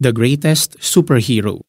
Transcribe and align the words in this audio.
the 0.00 0.12
greatest 0.12 0.76
superhero. 0.80 1.64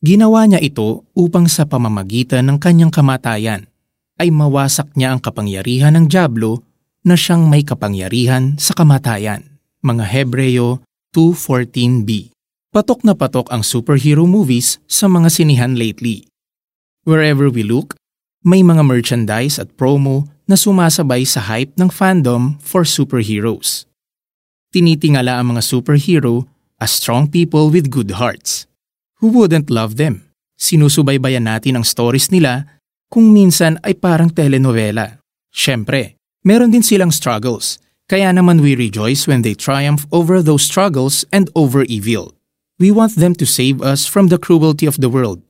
Ginawa 0.00 0.48
niya 0.48 0.60
ito 0.64 1.04
upang 1.12 1.44
sa 1.44 1.68
pamamagitan 1.68 2.48
ng 2.48 2.56
kanyang 2.56 2.88
kamatayan 2.88 3.68
ay 4.16 4.32
mawasak 4.32 4.88
niya 4.96 5.12
ang 5.16 5.20
kapangyarihan 5.20 5.96
ng 5.96 6.08
Diablo 6.08 6.64
na 7.04 7.16
siyang 7.16 7.48
may 7.48 7.64
kapangyarihan 7.64 8.56
sa 8.60 8.76
kamatayan. 8.76 9.60
Mga 9.80 10.04
Hebreo 10.04 10.84
2.14b 11.16 12.32
Patok 12.70 13.02
na 13.02 13.18
patok 13.18 13.50
ang 13.50 13.66
superhero 13.66 14.30
movies 14.30 14.78
sa 14.86 15.10
mga 15.10 15.26
sinihan 15.26 15.74
lately. 15.74 16.30
Wherever 17.02 17.50
we 17.50 17.66
look, 17.66 17.98
may 18.46 18.62
mga 18.62 18.86
merchandise 18.86 19.58
at 19.58 19.74
promo 19.74 20.30
na 20.46 20.54
sumasabay 20.54 21.26
sa 21.26 21.42
hype 21.50 21.74
ng 21.74 21.90
fandom 21.90 22.62
for 22.62 22.86
superheroes. 22.86 23.90
Tinitingala 24.70 25.42
ang 25.42 25.56
mga 25.56 25.66
superhero 25.66 26.46
as 26.80 26.90
strong 26.90 27.28
people 27.28 27.68
with 27.68 27.92
good 27.92 28.16
hearts. 28.16 28.66
Who 29.20 29.28
wouldn't 29.30 29.68
love 29.68 30.00
them? 30.00 30.26
Sinusubaybayan 30.56 31.44
natin 31.44 31.80
ang 31.80 31.84
stories 31.84 32.32
nila 32.32 32.80
kung 33.12 33.30
minsan 33.30 33.76
ay 33.84 33.96
parang 33.96 34.32
telenovela. 34.32 35.20
Siyempre, 35.52 36.16
meron 36.40 36.72
din 36.72 36.84
silang 36.84 37.12
struggles, 37.12 37.76
kaya 38.08 38.32
naman 38.32 38.64
we 38.64 38.72
rejoice 38.74 39.28
when 39.28 39.44
they 39.44 39.52
triumph 39.52 40.08
over 40.08 40.40
those 40.40 40.64
struggles 40.64 41.28
and 41.30 41.52
over 41.52 41.84
evil. 41.86 42.32
We 42.80 42.88
want 42.88 43.20
them 43.20 43.36
to 43.36 43.44
save 43.44 43.84
us 43.84 44.08
from 44.08 44.32
the 44.32 44.40
cruelty 44.40 44.88
of 44.88 44.96
the 44.98 45.12
world. 45.12 45.44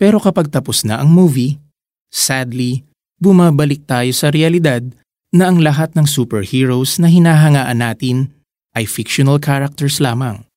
Pero 0.00 0.16
kapag 0.16 0.48
tapos 0.48 0.80
na 0.80 0.96
ang 0.96 1.12
movie, 1.12 1.60
sadly, 2.08 2.88
bumabalik 3.20 3.84
tayo 3.84 4.08
sa 4.16 4.32
realidad 4.32 4.88
na 5.30 5.52
ang 5.52 5.60
lahat 5.60 5.92
ng 5.92 6.08
superheroes 6.08 6.96
na 6.96 7.12
hinahangaan 7.12 7.78
natin 7.78 8.32
ay 8.72 8.88
fictional 8.88 9.36
characters 9.36 10.00
lamang. 10.00 10.49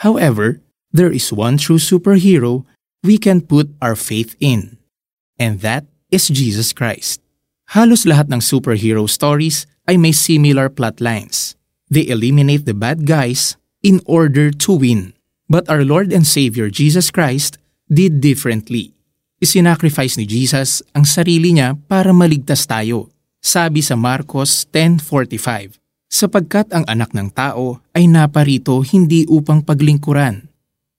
However, 0.00 0.60
there 0.92 1.12
is 1.12 1.32
one 1.32 1.56
true 1.56 1.80
superhero 1.80 2.64
we 3.02 3.16
can 3.18 3.40
put 3.40 3.70
our 3.80 3.96
faith 3.96 4.36
in. 4.40 4.76
And 5.38 5.60
that 5.60 5.84
is 6.10 6.28
Jesus 6.28 6.72
Christ. 6.72 7.20
Halos 7.74 8.06
lahat 8.06 8.30
ng 8.32 8.40
superhero 8.40 9.08
stories 9.10 9.66
ay 9.88 9.98
may 9.98 10.12
similar 10.12 10.68
plot 10.68 11.00
lines. 11.00 11.58
They 11.90 12.06
eliminate 12.06 12.66
the 12.66 12.74
bad 12.74 13.06
guys 13.06 13.56
in 13.82 14.02
order 14.06 14.50
to 14.50 14.70
win. 14.74 15.14
But 15.46 15.70
our 15.70 15.86
Lord 15.86 16.10
and 16.10 16.26
Savior 16.26 16.70
Jesus 16.70 17.14
Christ 17.14 17.58
did 17.86 18.18
differently. 18.18 18.94
Isinacrifice 19.38 20.18
ni 20.18 20.26
Jesus 20.26 20.82
ang 20.96 21.06
sarili 21.06 21.54
niya 21.54 21.78
para 21.86 22.10
maligtas 22.10 22.66
tayo. 22.66 23.14
Sabi 23.38 23.78
sa 23.78 23.94
Marcos 23.94 24.66
10.45, 24.74 25.85
sapagkat 26.06 26.70
ang 26.72 26.86
anak 26.86 27.12
ng 27.12 27.28
tao 27.34 27.82
ay 27.92 28.06
naparito 28.06 28.80
hindi 28.86 29.26
upang 29.26 29.62
paglingkuran, 29.66 30.46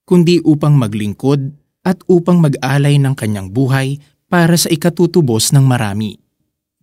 kundi 0.04 0.44
upang 0.44 0.76
maglingkod 0.76 1.52
at 1.88 2.00
upang 2.12 2.44
mag-alay 2.44 3.00
ng 3.00 3.16
kanyang 3.16 3.48
buhay 3.52 3.98
para 4.28 4.60
sa 4.60 4.68
ikatutubos 4.68 5.56
ng 5.56 5.64
marami. 5.64 6.20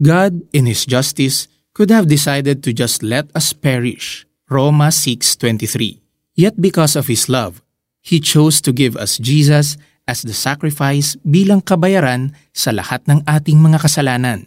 God, 0.00 0.42
in 0.50 0.66
His 0.66 0.88
justice, 0.88 1.46
could 1.76 1.92
have 1.92 2.08
decided 2.08 2.64
to 2.64 2.72
just 2.72 3.04
let 3.04 3.28
us 3.36 3.52
perish. 3.52 4.26
Roma 4.50 4.90
6.23 4.90 6.00
Yet 6.34 6.58
because 6.58 6.98
of 6.98 7.06
His 7.06 7.30
love, 7.30 7.62
He 8.04 8.18
chose 8.20 8.60
to 8.64 8.74
give 8.74 8.98
us 8.98 9.16
Jesus 9.16 9.78
as 10.04 10.20
the 10.20 10.36
sacrifice 10.36 11.16
bilang 11.24 11.64
kabayaran 11.64 12.36
sa 12.52 12.74
lahat 12.74 13.00
ng 13.08 13.24
ating 13.24 13.56
mga 13.56 13.80
kasalanan. 13.80 14.44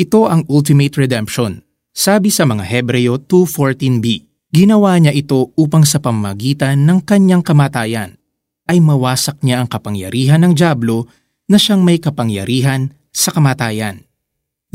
Ito 0.00 0.28
ang 0.28 0.48
ultimate 0.48 0.96
redemption. 0.96 1.65
Sabi 1.96 2.28
sa 2.28 2.44
mga 2.44 2.60
Hebreo 2.60 3.16
2.14b, 3.16 4.28
ginawa 4.52 5.00
niya 5.00 5.16
ito 5.16 5.56
upang 5.56 5.88
sa 5.88 5.96
pamamagitan 5.96 6.84
ng 6.84 7.00
kanyang 7.00 7.40
kamatayan 7.40 8.20
ay 8.68 8.84
mawasak 8.84 9.40
niya 9.40 9.64
ang 9.64 9.68
kapangyarihan 9.72 10.44
ng 10.44 10.52
Diablo 10.52 11.08
na 11.48 11.56
siyang 11.56 11.80
may 11.80 11.96
kapangyarihan 11.96 12.92
sa 13.16 13.32
kamatayan. 13.32 14.04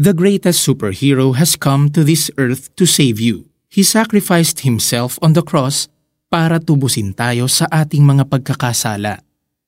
The 0.02 0.17
greatest 0.17 0.66
superhero 0.66 1.38
has 1.38 1.53
come 1.53 1.94
to 1.94 2.01
this 2.01 2.34
earth 2.41 2.73
to 2.81 2.90
save 2.90 3.22
you. 3.22 3.46
He 3.69 3.85
sacrificed 3.85 4.66
himself 4.66 5.22
on 5.22 5.38
the 5.38 5.46
cross 5.46 5.94
para 6.25 6.57
tubusin 6.57 7.13
tayo 7.13 7.46
sa 7.46 7.69
ating 7.69 8.01
mga 8.01 8.34
pagkakasala. 8.34 9.22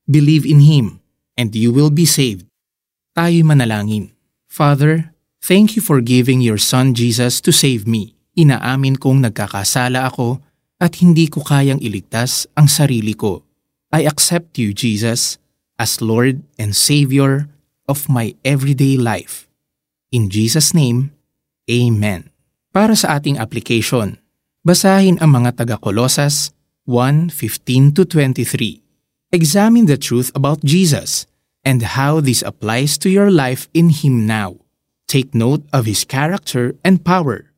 Believe 0.09 0.49
in 0.49 0.65
Him, 0.65 1.05
and 1.37 1.53
you 1.53 1.69
will 1.69 1.93
be 1.93 2.09
saved. 2.09 2.49
Tayo'y 3.13 3.45
manalangin. 3.45 4.09
Father, 4.49 5.12
thank 5.43 5.75
you 5.75 5.83
for 5.83 5.99
giving 5.99 6.39
your 6.39 6.55
Son 6.55 6.95
Jesus 6.95 7.43
to 7.43 7.51
save 7.51 7.83
me. 7.83 8.15
Inaamin 8.39 8.95
kong 8.95 9.27
nagkakasala 9.27 10.07
ako 10.07 10.39
at 10.79 11.03
hindi 11.03 11.27
ko 11.27 11.43
kayang 11.43 11.83
iligtas 11.83 12.47
ang 12.55 12.71
sarili 12.71 13.11
ko. 13.11 13.43
I 13.91 14.07
accept 14.07 14.55
you, 14.55 14.71
Jesus, 14.71 15.37
as 15.75 15.99
Lord 15.99 16.41
and 16.55 16.71
Savior 16.71 17.51
of 17.91 18.07
my 18.07 18.33
everyday 18.47 18.95
life. 18.95 19.51
In 20.15 20.31
Jesus' 20.31 20.71
name, 20.71 21.11
Amen. 21.67 22.31
Para 22.73 22.97
sa 22.97 23.21
ating 23.21 23.37
application, 23.37 24.23
Basahin 24.63 25.19
ang 25.19 25.35
mga 25.35 25.59
taga-Kolosas 25.59 26.55
1:15-23. 26.87 28.79
Examine 29.35 29.91
the 29.91 29.99
truth 29.99 30.31
about 30.39 30.63
Jesus 30.63 31.27
and 31.67 31.99
how 31.99 32.23
this 32.23 32.39
applies 32.39 32.95
to 32.95 33.11
your 33.11 33.27
life 33.27 33.67
in 33.75 33.91
Him 33.91 34.23
now. 34.23 34.62
Take 35.05 35.35
note 35.35 35.67
of 35.75 35.85
His 35.85 36.07
character 36.07 36.73
and 36.81 37.03
power. 37.03 37.51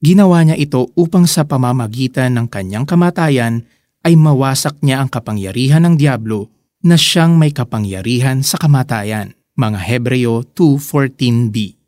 Ginawa 0.00 0.44
niya 0.44 0.56
ito 0.60 0.92
upang 0.96 1.24
sa 1.24 1.44
pamamagitan 1.48 2.36
ng 2.36 2.46
kanyang 2.48 2.84
kamatayan 2.84 3.64
ay 4.04 4.16
mawasak 4.16 4.80
niya 4.80 5.04
ang 5.04 5.08
kapangyarihan 5.12 5.84
ng 5.84 5.94
Diablo 5.96 6.48
na 6.80 6.96
siyang 6.96 7.36
may 7.36 7.52
kapangyarihan 7.52 8.40
sa 8.40 8.56
kamatayan. 8.56 9.36
Mga 9.56 9.80
Hebreo 9.80 10.44
2.14b 10.56 11.79